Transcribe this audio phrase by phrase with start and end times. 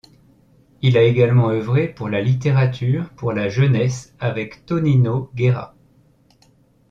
[0.81, 5.75] Il a également œuvré pour la littérature pour la jeunesse avec Tonino Guerra.